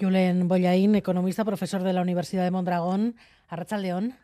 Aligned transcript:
Julen 0.00 0.48
Boyaín, 0.48 0.94
economista, 0.94 1.44
profesor 1.44 1.82
de 1.82 1.92
la 1.92 2.02
Universidad 2.02 2.44
de 2.44 2.50
Mondragón. 2.50 3.16
León. 3.78 4.14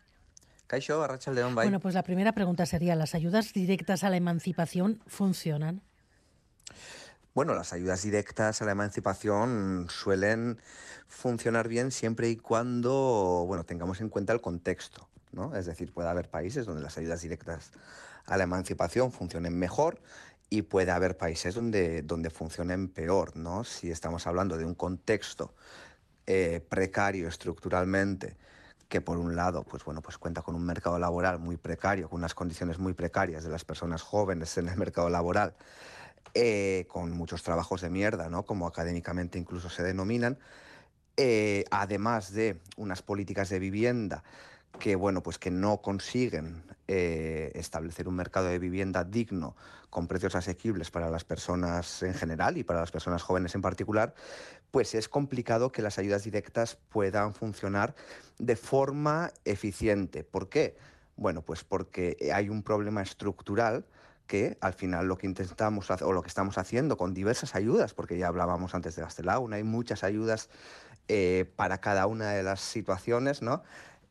Caixo, 0.66 1.06
León, 1.32 1.54
Bueno, 1.54 1.80
pues 1.80 1.94
la 1.94 2.02
primera 2.02 2.32
pregunta 2.32 2.66
sería, 2.66 2.96
¿las 2.96 3.14
ayudas 3.14 3.52
directas 3.52 4.04
a 4.04 4.10
la 4.10 4.16
emancipación 4.16 5.00
funcionan? 5.06 5.82
Bueno, 7.34 7.54
las 7.54 7.72
ayudas 7.72 8.02
directas 8.02 8.60
a 8.60 8.64
la 8.64 8.72
emancipación 8.72 9.86
suelen 9.88 10.58
funcionar 11.08 11.68
bien 11.68 11.90
siempre 11.90 12.28
y 12.28 12.36
cuando 12.36 13.44
bueno, 13.46 13.64
tengamos 13.64 14.00
en 14.00 14.08
cuenta 14.08 14.32
el 14.32 14.40
contexto. 14.40 15.08
¿no? 15.32 15.54
Es 15.56 15.66
decir, 15.66 15.92
puede 15.92 16.08
haber 16.08 16.28
países 16.28 16.66
donde 16.66 16.82
las 16.82 16.98
ayudas 16.98 17.22
directas 17.22 17.70
a 18.26 18.36
la 18.36 18.44
emancipación 18.44 19.12
funcionen 19.12 19.58
mejor 19.58 20.00
y 20.52 20.60
puede 20.60 20.90
haber 20.90 21.16
países 21.16 21.54
donde, 21.54 22.02
donde 22.02 22.28
funcionen 22.28 22.88
peor. 22.88 23.38
¿no? 23.38 23.64
Si 23.64 23.90
estamos 23.90 24.26
hablando 24.26 24.58
de 24.58 24.66
un 24.66 24.74
contexto 24.74 25.54
eh, 26.26 26.60
precario 26.68 27.26
estructuralmente, 27.26 28.36
que 28.86 29.00
por 29.00 29.16
un 29.16 29.34
lado 29.34 29.64
pues 29.64 29.82
bueno 29.82 30.02
pues 30.02 30.18
cuenta 30.18 30.42
con 30.42 30.54
un 30.54 30.66
mercado 30.66 30.98
laboral 30.98 31.38
muy 31.38 31.56
precario 31.56 32.10
con 32.10 32.18
unas 32.18 32.34
condiciones 32.34 32.78
muy 32.78 32.92
precarias 32.92 33.42
de 33.42 33.48
las 33.48 33.64
personas 33.64 34.02
jóvenes 34.02 34.58
en 34.58 34.68
el 34.68 34.76
mercado 34.76 35.08
laboral 35.08 35.54
eh, 36.34 36.84
con 36.86 37.10
muchos 37.12 37.42
trabajos 37.42 37.80
de 37.80 37.88
mierda, 37.88 38.28
¿no? 38.28 38.42
como 38.42 38.66
académicamente 38.66 39.38
incluso 39.38 39.70
se 39.70 39.82
denominan, 39.82 40.38
eh, 41.16 41.64
además 41.70 42.30
de 42.34 42.60
unas 42.76 43.00
políticas 43.00 43.48
de 43.48 43.58
vivienda 43.58 44.22
que 44.78 44.96
bueno 44.96 45.22
pues 45.22 45.38
que 45.38 45.50
no 45.50 45.80
consiguen 45.82 46.62
eh, 46.88 47.52
establecer 47.54 48.08
un 48.08 48.16
mercado 48.16 48.48
de 48.48 48.58
vivienda 48.58 49.04
digno 49.04 49.56
con 49.90 50.08
precios 50.08 50.34
asequibles 50.34 50.90
para 50.90 51.10
las 51.10 51.24
personas 51.24 52.02
en 52.02 52.14
general 52.14 52.56
y 52.56 52.64
para 52.64 52.80
las 52.80 52.90
personas 52.90 53.22
jóvenes 53.22 53.54
en 53.54 53.62
particular 53.62 54.14
pues 54.70 54.94
es 54.94 55.08
complicado 55.08 55.72
que 55.72 55.82
las 55.82 55.98
ayudas 55.98 56.24
directas 56.24 56.78
puedan 56.88 57.34
funcionar 57.34 57.94
de 58.38 58.56
forma 58.56 59.30
eficiente 59.44 60.24
¿por 60.24 60.48
qué? 60.48 60.76
bueno 61.16 61.42
pues 61.42 61.64
porque 61.64 62.16
hay 62.34 62.48
un 62.48 62.62
problema 62.62 63.02
estructural 63.02 63.84
que 64.26 64.56
al 64.60 64.72
final 64.72 65.06
lo 65.06 65.18
que 65.18 65.26
intentamos 65.26 65.90
o 65.90 66.12
lo 66.12 66.22
que 66.22 66.28
estamos 66.28 66.56
haciendo 66.56 66.96
con 66.96 67.12
diversas 67.12 67.54
ayudas, 67.54 67.92
porque 67.92 68.16
ya 68.16 68.28
hablábamos 68.28 68.74
antes 68.74 68.96
de 68.96 69.02
Gastelauna, 69.02 69.56
hay 69.56 69.62
muchas 69.62 70.04
ayudas 70.04 70.48
eh, 71.08 71.50
para 71.56 71.82
cada 71.82 72.06
una 72.06 72.30
de 72.30 72.42
las 72.42 72.60
situaciones, 72.60 73.42
¿no? 73.42 73.62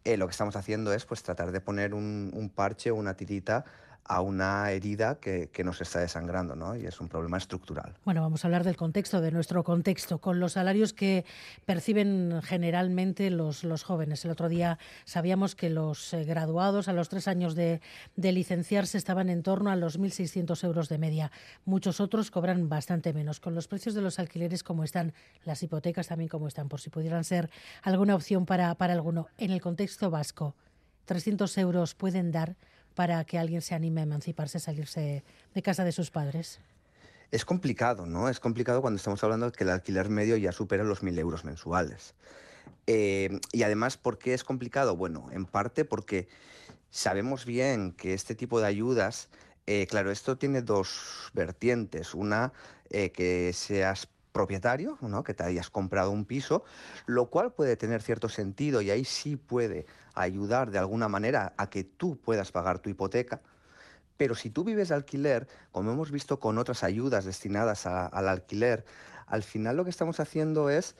Eh, 0.03 0.17
lo 0.17 0.27
que 0.27 0.31
estamos 0.31 0.55
haciendo 0.55 0.93
es 0.93 1.05
pues 1.05 1.21
tratar 1.21 1.51
de 1.51 1.61
poner 1.61 1.93
un, 1.93 2.31
un 2.33 2.49
parche, 2.49 2.91
una 2.91 3.15
tirita 3.15 3.65
a 4.11 4.19
una 4.19 4.69
herida 4.71 5.19
que, 5.21 5.49
nos 5.63 5.79
está 5.79 6.01
desangrando, 6.01 6.53
¿no? 6.53 6.75
Y 6.75 6.85
es 6.85 6.99
un 6.99 7.07
problema 7.07 7.37
estructural. 7.37 7.93
Bueno, 8.03 8.21
vamos 8.21 8.43
a 8.43 8.47
hablar 8.49 8.65
del 8.65 8.75
contexto, 8.75 9.21
de 9.21 9.31
nuestro 9.31 9.63
contexto, 9.63 10.17
con 10.17 10.41
los 10.41 10.53
salarios 10.53 10.91
que 10.91 11.23
perciben 11.65 12.41
generalmente 12.43 13.29
los, 13.29 13.63
los 13.63 13.83
jóvenes. 13.83 14.25
El 14.25 14.31
otro 14.31 14.49
día 14.49 14.79
sabíamos 15.05 15.55
que 15.55 15.69
los 15.69 16.13
eh, 16.13 16.25
graduados 16.25 16.89
a 16.89 16.93
los 16.93 17.07
tres 17.07 17.29
años 17.29 17.55
de, 17.55 17.79
de 18.17 18.31
licenciarse 18.33 18.97
estaban 18.97 19.29
en 19.29 19.43
torno 19.43 19.71
a 19.71 19.77
los 19.77 19.97
1.600 19.97 20.61
euros 20.65 20.89
de 20.89 20.97
media. 20.97 21.31
Muchos 21.63 22.01
otros 22.01 22.31
cobran 22.31 22.67
bastante 22.67 23.13
menos. 23.13 23.39
Con 23.39 23.55
los 23.55 23.69
precios 23.69 23.95
de 23.95 24.01
los 24.01 24.19
alquileres 24.19 24.61
como 24.61 24.83
están, 24.83 25.13
las 25.45 25.63
hipotecas 25.63 26.09
también 26.09 26.27
como 26.27 26.49
están, 26.49 26.67
por 26.67 26.81
si 26.81 26.89
pudieran 26.89 27.23
ser 27.23 27.49
alguna 27.81 28.15
opción 28.15 28.45
para, 28.45 28.75
para 28.75 28.91
alguno. 28.91 29.27
En 29.37 29.51
el 29.51 29.61
contexto 29.61 30.09
vasco, 30.09 30.53
300 31.05 31.57
euros 31.59 31.95
pueden 31.95 32.33
dar 32.33 32.57
para 33.01 33.23
que 33.25 33.39
alguien 33.39 33.63
se 33.63 33.73
anime 33.73 34.01
a 34.01 34.03
emanciparse, 34.03 34.59
salirse 34.59 35.23
de 35.55 35.61
casa 35.63 35.83
de 35.83 35.91
sus 35.91 36.11
padres? 36.11 36.59
Es 37.31 37.45
complicado, 37.45 38.05
¿no? 38.05 38.29
Es 38.29 38.39
complicado 38.39 38.79
cuando 38.79 38.97
estamos 38.97 39.23
hablando 39.23 39.47
de 39.47 39.53
que 39.53 39.63
el 39.63 39.71
alquiler 39.71 40.07
medio 40.09 40.37
ya 40.37 40.51
supera 40.51 40.83
los 40.83 41.01
1.000 41.01 41.17
euros 41.17 41.43
mensuales. 41.43 42.13
Eh, 42.85 43.39
y 43.53 43.63
además, 43.63 43.97
¿por 43.97 44.19
qué 44.19 44.35
es 44.35 44.43
complicado? 44.43 44.95
Bueno, 44.95 45.29
en 45.31 45.47
parte 45.47 45.83
porque 45.83 46.27
sabemos 46.91 47.45
bien 47.45 47.91
que 47.93 48.13
este 48.13 48.35
tipo 48.35 48.61
de 48.61 48.67
ayudas, 48.67 49.29
eh, 49.65 49.87
claro, 49.87 50.11
esto 50.11 50.37
tiene 50.37 50.61
dos 50.61 51.31
vertientes. 51.33 52.13
Una, 52.13 52.53
eh, 52.91 53.11
que 53.11 53.51
seas 53.53 54.09
propietario, 54.31 54.97
¿no? 55.01 55.23
que 55.23 55.33
te 55.33 55.43
hayas 55.43 55.69
comprado 55.69 56.11
un 56.11 56.25
piso, 56.25 56.63
lo 57.05 57.29
cual 57.29 57.53
puede 57.53 57.75
tener 57.75 58.01
cierto 58.01 58.29
sentido 58.29 58.81
y 58.81 58.89
ahí 58.89 59.05
sí 59.05 59.35
puede 59.35 59.85
ayudar 60.13 60.71
de 60.71 60.79
alguna 60.79 61.07
manera 61.07 61.53
a 61.57 61.69
que 61.69 61.83
tú 61.83 62.17
puedas 62.17 62.51
pagar 62.51 62.79
tu 62.79 62.89
hipoteca. 62.89 63.41
Pero 64.17 64.35
si 64.35 64.49
tú 64.49 64.63
vives 64.63 64.89
de 64.89 64.95
alquiler, 64.95 65.47
como 65.71 65.91
hemos 65.91 66.11
visto 66.11 66.39
con 66.39 66.57
otras 66.57 66.83
ayudas 66.83 67.25
destinadas 67.25 67.85
al 67.85 68.27
alquiler, 68.27 68.85
al 69.25 69.43
final 69.43 69.77
lo 69.77 69.83
que 69.83 69.89
estamos 69.89 70.19
haciendo 70.19 70.69
es, 70.69 70.95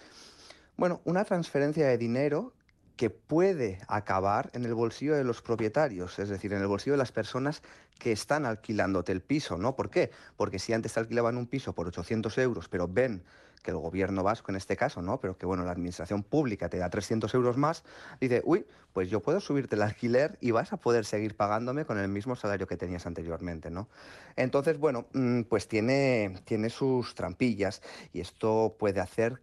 bueno, 0.78 1.02
una 1.06 1.24
transferencia 1.26 1.88
de 1.88 1.98
dinero 1.98 2.54
que 2.96 3.10
puede 3.10 3.80
acabar 3.88 4.50
en 4.54 4.66
el 4.66 4.74
bolsillo 4.74 5.16
de 5.16 5.24
los 5.24 5.42
propietarios, 5.42 6.20
es 6.20 6.30
decir, 6.30 6.54
en 6.54 6.62
el 6.62 6.68
bolsillo 6.68 6.94
de 6.94 7.00
las 7.00 7.12
personas 7.12 7.62
que 7.98 8.12
están 8.12 8.46
alquilándote 8.46 9.12
el 9.12 9.22
piso, 9.22 9.58
¿no? 9.58 9.76
¿Por 9.76 9.90
qué? 9.90 10.12
Porque 10.36 10.60
si 10.60 10.74
antes 10.74 10.94
te 10.94 11.00
alquilaban 11.00 11.38
un 11.38 11.48
piso 11.48 11.74
por 11.74 11.88
800 11.88 12.38
euros, 12.40 12.68
pero 12.68 12.88
ven 12.88 13.24
que 13.62 13.72
el 13.72 13.78
gobierno 13.78 14.24
vasco 14.24 14.52
en 14.52 14.56
este 14.56 14.76
caso, 14.76 15.02
¿no? 15.02 15.20
Pero 15.20 15.38
que 15.38 15.46
bueno, 15.46 15.64
la 15.64 15.72
administración 15.72 16.24
pública 16.24 16.70
te 16.70 16.78
da 16.78 16.90
300 16.90 17.34
euros 17.36 17.58
más, 17.58 17.84
dice, 18.20 18.42
uy, 18.44 18.66
pues 18.94 19.10
yo 19.10 19.22
puedo 19.22 19.40
subirte 19.40 19.76
el 19.76 19.84
alquiler 19.84 20.38
y 20.42 20.52
vas 20.52 20.74
a 20.74 20.78
poder 20.78 21.06
seguir 21.06 21.36
pagándome 21.36 21.86
con 21.86 22.00
el 22.00 22.08
mismo 22.08 22.36
salario 22.36 22.68
que 22.68 22.78
tenías 22.78 23.06
anteriormente, 23.06 23.70
¿no? 23.70 23.88
Entonces, 24.36 24.78
bueno, 24.78 25.06
mm, 25.14 25.44
pues 25.44 25.68
tiene, 25.68 26.42
tiene 26.46 26.70
sus 26.70 27.16
trampillas 27.16 27.82
y 28.14 28.22
esto 28.22 28.76
puede 28.80 29.00
hacer 29.00 29.42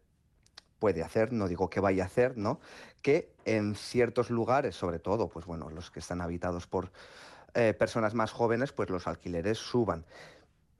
puede 0.79 1.03
hacer, 1.03 1.33
no 1.33 1.49
digo 1.49 1.69
que 1.69 1.81
vaya 1.81 2.05
a 2.05 2.07
hacer, 2.07 2.37
¿no? 2.37 2.61
Que 3.03 3.33
en 3.45 3.75
ciertos 3.75 4.31
lugares, 4.31 4.77
sobre 4.77 4.99
todo, 4.99 5.29
pues 5.29 5.47
bueno, 5.47 5.71
los 5.71 5.91
que 5.91 6.01
están 6.01 6.21
habitados 6.21 6.67
por 6.67 6.91
eh, 7.55 7.75
personas 7.75 8.15
más 8.15 8.33
jóvenes, 8.33 8.73
pues 8.73 8.91
los 8.91 9.07
alquileres 9.07 9.59
suban. 9.59 10.05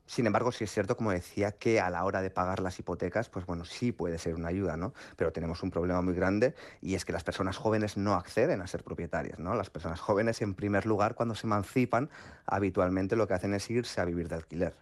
Sin 0.09 0.27
embargo, 0.27 0.53
sí 0.53 0.65
es 0.65 0.73
cierto, 0.73 0.97
como 0.97 1.11
decía, 1.11 1.53
que 1.53 1.81
a 1.81 1.91
la 1.91 2.03
hora 2.03 2.23
de 2.23 2.31
pagar 2.31 2.61
las 2.61 2.79
hipotecas, 2.79 3.29
pues 3.29 3.45
bueno, 3.45 3.67
sí 3.67 3.93
puede 3.93 4.17
ser 4.17 4.37
una 4.37 4.49
ayuda, 4.49 4.75
¿no? 4.79 4.95
Pero 5.17 5.33
tenemos 5.33 5.63
un 5.63 5.71
problema 5.71 6.01
muy 6.01 6.15
grande 6.15 6.55
y 6.81 6.95
es 6.95 7.05
que 7.05 7.13
las 7.13 7.25
personas 7.25 7.59
jóvenes 7.59 7.99
no 7.99 8.15
acceden 8.15 8.63
a 8.63 8.67
ser 8.67 8.85
propietarias, 8.85 9.39
¿no? 9.39 9.55
Las 9.55 9.69
personas 9.69 10.01
jóvenes, 10.01 10.41
en 10.41 10.55
primer 10.55 10.87
lugar, 10.87 11.15
cuando 11.15 11.35
se 11.35 11.47
emancipan, 11.47 12.09
habitualmente 12.47 13.17
lo 13.17 13.29
que 13.29 13.35
hacen 13.35 13.53
es 13.53 13.69
irse 13.69 14.01
a 14.01 14.07
vivir 14.07 14.29
de 14.29 14.37
alquiler. 14.37 14.75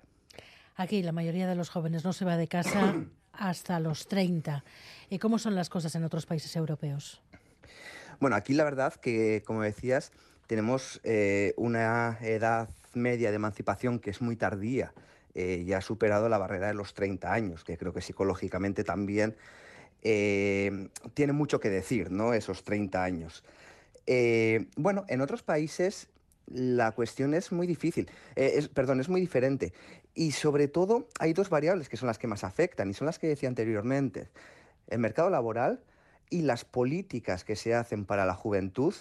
Aquí 0.76 1.02
la 1.02 1.12
mayoría 1.12 1.48
de 1.48 1.56
los 1.56 1.70
jóvenes 1.70 2.04
no 2.04 2.12
se 2.12 2.24
va 2.24 2.36
de 2.36 2.46
casa 2.46 2.94
hasta 3.32 3.80
los 3.80 4.06
30. 4.06 4.62
¿Y 5.10 5.18
cómo 5.18 5.40
son 5.40 5.56
las 5.56 5.68
cosas 5.68 5.92
en 5.96 6.04
otros 6.04 6.24
países 6.24 6.54
europeos? 6.54 7.20
Bueno, 8.20 8.36
aquí 8.36 8.54
la 8.54 8.64
verdad 8.64 8.94
que, 8.94 9.42
como 9.46 9.62
decías, 9.62 10.12
tenemos 10.46 11.00
eh, 11.04 11.54
una 11.56 12.18
edad 12.22 12.68
media 12.94 13.30
de 13.30 13.36
emancipación 13.36 13.98
que 13.98 14.10
es 14.10 14.22
muy 14.22 14.36
tardía. 14.36 14.92
Eh, 15.34 15.64
ya 15.66 15.78
ha 15.78 15.82
superado 15.82 16.28
la 16.28 16.38
barrera 16.38 16.68
de 16.68 16.74
los 16.74 16.94
30 16.94 17.30
años, 17.30 17.64
que 17.64 17.76
creo 17.76 17.92
que 17.92 18.00
psicológicamente 18.00 18.84
también 18.84 19.36
eh, 20.02 20.88
tiene 21.12 21.32
mucho 21.32 21.60
que 21.60 21.68
decir, 21.68 22.10
¿no? 22.10 22.32
Esos 22.32 22.64
30 22.64 23.02
años. 23.02 23.44
bueno, 24.76 25.04
en 25.08 25.20
otros 25.20 25.42
países 25.42 26.08
la 26.46 26.92
cuestión 26.92 27.34
es 27.34 27.50
muy 27.50 27.66
difícil, 27.66 28.08
perdón, 28.72 29.00
es 29.00 29.08
muy 29.08 29.20
diferente. 29.20 29.72
Y 30.14 30.30
sobre 30.30 30.68
todo 30.68 31.08
hay 31.18 31.32
dos 31.32 31.50
variables 31.50 31.88
que 31.88 31.96
son 31.96 32.06
las 32.06 32.18
que 32.18 32.28
más 32.28 32.44
afectan 32.44 32.88
y 32.88 32.94
son 32.94 33.06
las 33.06 33.18
que 33.18 33.26
decía 33.26 33.48
anteriormente. 33.48 34.28
El 34.86 35.00
mercado 35.00 35.28
laboral 35.28 35.82
y 36.30 36.42
las 36.42 36.64
políticas 36.64 37.44
que 37.44 37.56
se 37.56 37.74
hacen 37.74 38.04
para 38.04 38.24
la 38.24 38.34
juventud, 38.34 38.94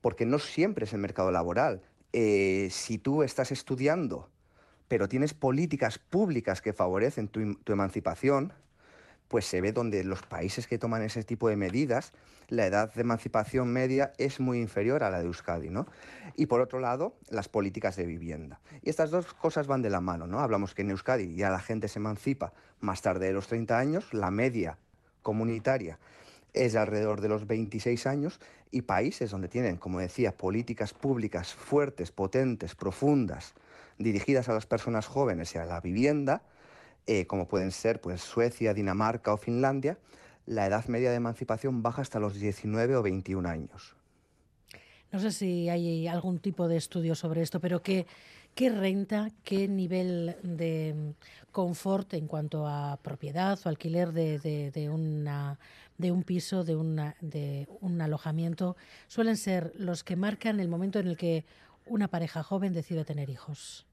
porque 0.00 0.26
no 0.26 0.38
siempre 0.38 0.84
es 0.84 0.92
el 0.92 1.00
mercado 1.00 1.30
laboral. 1.30 1.82
Eh, 2.12 2.68
si 2.70 2.98
tú 2.98 3.22
estás 3.22 3.52
estudiando, 3.52 4.30
pero 4.88 5.08
tienes 5.08 5.34
políticas 5.34 5.98
públicas 5.98 6.62
que 6.62 6.72
favorecen 6.72 7.28
tu, 7.28 7.54
tu 7.56 7.72
emancipación, 7.72 8.52
pues 9.28 9.44
se 9.44 9.60
ve 9.60 9.72
donde 9.72 10.04
los 10.04 10.22
países 10.22 10.66
que 10.66 10.78
toman 10.78 11.02
ese 11.02 11.24
tipo 11.24 11.48
de 11.48 11.56
medidas, 11.56 12.12
la 12.48 12.66
edad 12.66 12.92
de 12.94 13.00
emancipación 13.00 13.72
media 13.72 14.12
es 14.18 14.38
muy 14.38 14.60
inferior 14.60 15.02
a 15.02 15.10
la 15.10 15.18
de 15.18 15.26
Euskadi, 15.26 15.68
¿no? 15.68 15.86
Y 16.36 16.46
por 16.46 16.60
otro 16.60 16.78
lado, 16.78 17.16
las 17.28 17.48
políticas 17.48 17.96
de 17.96 18.06
vivienda. 18.06 18.60
Y 18.82 18.90
estas 18.90 19.10
dos 19.10 19.34
cosas 19.34 19.66
van 19.66 19.82
de 19.82 19.90
la 19.90 20.00
mano, 20.00 20.26
¿no? 20.28 20.38
Hablamos 20.38 20.74
que 20.74 20.82
en 20.82 20.90
Euskadi 20.90 21.34
ya 21.34 21.50
la 21.50 21.58
gente 21.58 21.88
se 21.88 21.98
emancipa 21.98 22.52
más 22.78 23.02
tarde 23.02 23.26
de 23.26 23.32
los 23.32 23.48
30 23.48 23.76
años, 23.76 24.14
la 24.14 24.30
media 24.30 24.78
comunitaria 25.22 25.98
es 26.56 26.72
de 26.72 26.78
alrededor 26.78 27.20
de 27.20 27.28
los 27.28 27.46
26 27.46 28.06
años 28.06 28.40
y 28.70 28.82
países 28.82 29.30
donde 29.30 29.48
tienen, 29.48 29.76
como 29.76 30.00
decía, 30.00 30.36
políticas 30.36 30.92
públicas 30.92 31.54
fuertes, 31.54 32.10
potentes, 32.10 32.74
profundas, 32.74 33.54
dirigidas 33.98 34.48
a 34.48 34.54
las 34.54 34.66
personas 34.66 35.06
jóvenes 35.06 35.54
y 35.54 35.58
a 35.58 35.64
la 35.64 35.80
vivienda, 35.80 36.42
eh, 37.06 37.26
como 37.26 37.46
pueden 37.46 37.70
ser 37.70 38.00
pues, 38.00 38.20
Suecia, 38.22 38.74
Dinamarca 38.74 39.32
o 39.32 39.36
Finlandia, 39.36 39.98
la 40.46 40.66
edad 40.66 40.86
media 40.86 41.10
de 41.10 41.16
emancipación 41.16 41.82
baja 41.82 42.02
hasta 42.02 42.18
los 42.18 42.34
19 42.40 42.96
o 42.96 43.02
21 43.02 43.48
años. 43.48 43.96
No 45.12 45.20
sé 45.20 45.30
si 45.30 45.68
hay 45.68 46.08
algún 46.08 46.40
tipo 46.40 46.68
de 46.68 46.76
estudio 46.76 47.14
sobre 47.14 47.42
esto, 47.42 47.60
pero 47.60 47.82
¿qué, 47.82 48.06
qué 48.56 48.70
renta, 48.70 49.28
qué 49.44 49.68
nivel 49.68 50.34
de 50.42 51.14
confort 51.52 52.14
en 52.14 52.26
cuanto 52.26 52.66
a 52.66 52.98
propiedad 53.02 53.58
o 53.62 53.68
alquiler 53.68 54.12
de, 54.12 54.88
una, 54.90 55.58
de 55.98 56.10
un 56.10 56.22
piso, 56.22 56.64
de 56.64 56.74
un 56.74 58.00
alojamiento, 58.00 58.76
suelen 59.08 59.36
ser 59.36 59.72
los 59.76 60.02
que 60.02 60.16
marcan 60.16 60.58
el 60.58 60.68
momento 60.68 60.98
en 60.98 61.08
el 61.08 61.18
que 61.18 61.44
una 61.84 62.08
pareja 62.08 62.42
joven 62.42 62.72
decide 62.72 63.04
tener 63.04 63.28
hijos. 63.28 63.86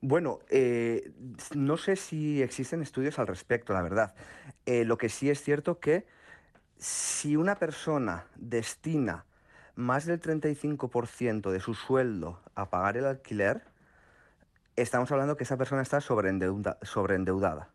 Bueno, 0.00 0.38
eh, 0.48 1.10
no 1.56 1.76
sé 1.78 1.96
si 1.96 2.40
existen 2.40 2.82
estudios 2.82 3.18
al 3.18 3.26
respecto, 3.26 3.72
la 3.72 3.82
verdad. 3.82 4.14
Eh, 4.64 4.84
lo 4.84 4.96
que 4.96 5.08
sí 5.08 5.28
es 5.28 5.42
cierto 5.42 5.80
que 5.80 6.06
si 6.78 7.34
una 7.34 7.56
persona 7.56 8.26
destina 8.36 9.24
más 9.76 10.06
del 10.06 10.20
35% 10.20 11.50
de 11.50 11.60
su 11.60 11.74
sueldo 11.74 12.40
a 12.54 12.70
pagar 12.70 12.96
el 12.96 13.06
alquiler, 13.06 13.62
estamos 14.74 15.12
hablando 15.12 15.36
que 15.36 15.44
esa 15.44 15.56
persona 15.56 15.82
está 15.82 16.00
sobreendeudada. 16.00 17.68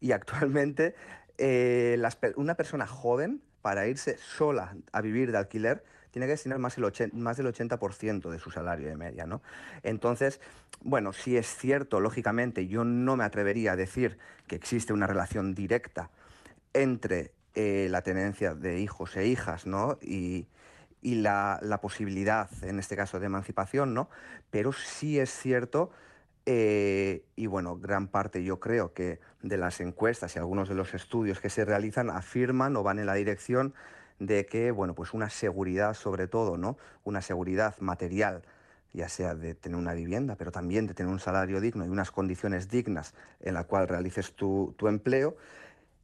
Y 0.00 0.12
actualmente 0.12 0.94
eh, 1.38 2.00
una 2.36 2.54
persona 2.54 2.86
joven, 2.86 3.42
para 3.62 3.86
irse 3.86 4.16
sola 4.16 4.74
a 4.92 5.00
vivir 5.00 5.32
de 5.32 5.38
alquiler, 5.38 5.84
tiene 6.10 6.26
que 6.26 6.32
destinar 6.32 6.58
más, 6.58 6.76
el 6.78 7.12
más 7.12 7.36
del 7.36 7.46
80% 7.46 8.30
de 8.30 8.38
su 8.38 8.50
salario 8.50 8.88
de 8.88 8.96
media. 8.96 9.26
¿no? 9.26 9.42
Entonces, 9.82 10.40
bueno, 10.82 11.12
si 11.12 11.36
es 11.36 11.46
cierto, 11.46 12.00
lógicamente, 12.00 12.66
yo 12.66 12.84
no 12.84 13.16
me 13.16 13.24
atrevería 13.24 13.72
a 13.72 13.76
decir 13.76 14.18
que 14.46 14.56
existe 14.56 14.92
una 14.92 15.06
relación 15.06 15.54
directa 15.54 16.10
entre 16.72 17.32
eh, 17.54 17.88
la 17.90 18.02
tenencia 18.02 18.54
de 18.54 18.80
hijos 18.80 19.16
e 19.16 19.26
hijas 19.26 19.66
¿no? 19.66 19.98
y, 20.00 20.46
la, 21.02 21.78
posibilidad, 21.80 22.48
en 22.62 22.78
este 22.78 22.96
caso, 22.96 23.20
de 23.20 23.26
emancipación, 23.26 23.94
¿no? 23.94 24.08
pero 24.50 24.72
sí 24.72 25.18
es 25.18 25.30
cierto 25.30 25.90
eh, 26.46 27.24
y 27.36 27.46
bueno, 27.46 27.76
gran 27.76 28.08
parte 28.08 28.42
yo 28.42 28.60
creo 28.60 28.92
que 28.92 29.20
de 29.42 29.56
las 29.56 29.80
encuestas 29.80 30.34
y 30.34 30.38
algunos 30.38 30.68
de 30.68 30.74
los 30.74 30.94
estudios 30.94 31.40
que 31.40 31.50
se 31.50 31.64
realizan 31.64 32.10
afirman 32.10 32.76
o 32.76 32.82
van 32.82 32.98
en 32.98 33.06
la 33.06 33.14
dirección 33.14 33.74
de 34.18 34.46
que, 34.46 34.70
bueno, 34.70 34.94
pues 34.94 35.14
una 35.14 35.30
seguridad 35.30 35.94
sobre 35.94 36.28
todo, 36.28 36.56
¿no? 36.56 36.76
Una 37.04 37.22
seguridad 37.22 37.78
material, 37.80 38.42
ya 38.92 39.08
sea 39.08 39.34
de 39.34 39.54
tener 39.54 39.78
una 39.78 39.94
vivienda, 39.94 40.36
pero 40.36 40.50
también 40.50 40.86
de 40.86 40.94
tener 40.94 41.12
un 41.12 41.20
salario 41.20 41.60
digno 41.60 41.84
y 41.86 41.88
unas 41.88 42.10
condiciones 42.10 42.68
dignas 42.68 43.14
en 43.40 43.54
la 43.54 43.64
cual 43.64 43.88
realices 43.88 44.34
tu, 44.34 44.74
empleo, 44.82 45.36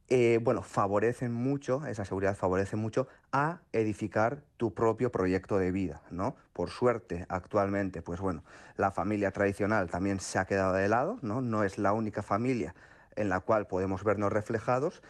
eh, 0.09 0.39
bueno, 0.41 0.61
favorecen 0.61 1.33
mucho, 1.33 1.85
esa 1.85 2.05
seguridad 2.05 2.35
favorece 2.35 2.77
mucho 2.77 3.07
a 3.33 3.59
edificar 3.73 4.41
tu 4.55 4.73
propio 4.73 5.11
proyecto 5.11 5.57
de 5.57 5.71
vida, 5.71 6.01
¿no? 6.11 6.35
Por 6.53 6.69
suerte, 6.69 7.25
actualmente, 7.27 8.01
pues 8.01 8.21
bueno, 8.21 8.43
la 8.77 8.91
familia 8.91 9.31
tradicional 9.31 9.89
también 9.89 10.21
se 10.21 10.39
ha 10.39 10.45
quedado 10.45 10.73
de 10.73 10.87
lado, 10.87 11.19
¿no? 11.21 11.41
No 11.41 11.63
es 11.65 11.77
la 11.77 11.91
única 11.91 12.23
familia 12.23 12.73
en 13.17 13.27
la 13.27 13.41
cual 13.41 13.67
podemos 13.67 14.05
vernos 14.05 14.31
reflejados 14.31 15.01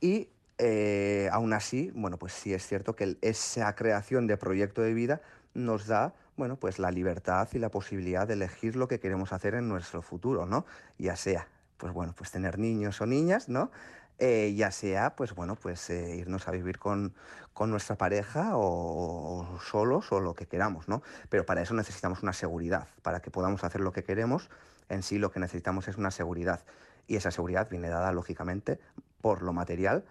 y 0.00 0.30
eh, 0.56 1.28
aún 1.30 1.52
así, 1.52 1.92
bueno, 1.94 2.18
pues 2.18 2.32
sí 2.32 2.54
es 2.54 2.66
cierto 2.66 2.96
que 2.96 3.18
esa 3.20 3.74
creación 3.74 4.26
de 4.26 4.38
proyecto 4.38 4.80
de 4.80 4.94
vida 4.94 5.20
nos 5.52 5.86
da, 5.86 6.14
bueno, 6.36 6.56
pues 6.56 6.78
la 6.78 6.90
libertad 6.90 7.48
y 7.52 7.58
la 7.58 7.68
posibilidad 7.68 8.26
de 8.26 8.34
elegir 8.34 8.76
lo 8.76 8.88
que 8.88 8.98
queremos 8.98 9.32
hacer 9.32 9.54
en 9.54 9.68
nuestro 9.68 10.00
futuro, 10.00 10.46
¿no? 10.46 10.64
Ya 10.96 11.16
sea, 11.16 11.48
pues 11.76 11.92
bueno, 11.92 12.14
pues 12.16 12.30
tener 12.30 12.58
niños 12.58 13.00
o 13.00 13.06
niñas, 13.06 13.48
¿no? 13.48 13.70
Eh, 14.18 14.54
ya 14.56 14.72
sea, 14.72 15.14
pues 15.14 15.34
bueno, 15.34 15.54
pues 15.54 15.90
eh, 15.90 16.16
irnos 16.16 16.48
a 16.48 16.50
vivir 16.50 16.78
con, 16.78 17.14
nuestra 17.60 17.96
pareja 17.96 18.56
o, 18.56 19.40
o, 19.40 19.60
solos 19.60 20.12
o 20.12 20.20
lo 20.20 20.34
que 20.34 20.46
queramos, 20.46 20.88
¿no? 20.88 21.02
Pero 21.28 21.44
para 21.44 21.60
eso 21.62 21.74
necesitamos 21.74 22.22
una 22.22 22.32
seguridad, 22.32 22.86
para 23.02 23.20
que 23.20 23.32
podamos 23.32 23.64
hacer 23.64 23.80
lo 23.80 23.92
que 23.92 24.04
queremos, 24.04 24.48
en 24.88 25.02
sí 25.02 25.18
lo 25.18 25.32
que 25.32 25.40
necesitamos 25.40 25.88
es 25.88 25.96
una 25.96 26.12
seguridad. 26.12 26.64
Y 27.08 27.16
esa 27.16 27.30
seguridad 27.32 27.68
viene 27.68 27.88
dada, 27.88 28.12
lógicamente, 28.12 28.78
por 29.20 29.42
lo 29.42 29.52
material, 29.52 30.04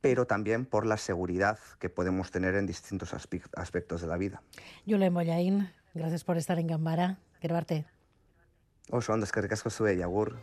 pero 0.00 0.26
también 0.26 0.66
por 0.66 0.84
la 0.84 0.96
seguridad 0.96 1.58
que 1.78 1.88
podemos 1.88 2.30
tener 2.30 2.54
en 2.54 2.66
distintos 2.66 3.14
aspectos 3.14 4.00
de 4.00 4.06
la 4.06 4.16
vida. 4.16 4.42
Yule 4.84 5.10
Mollaín, 5.10 5.70
gracias 5.94 6.24
por 6.24 6.36
estar 6.36 6.58
en 6.58 6.66
Gambara. 6.66 7.18
Gerbarte. 7.40 7.86
Oso, 8.90 9.14
ondo, 9.14 9.24
eskerrik 9.24 9.52
asko 9.52 9.70
zuei, 9.70 10.02
agur. 10.02 10.36